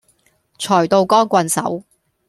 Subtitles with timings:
[0.57, 1.83] 財到光棍手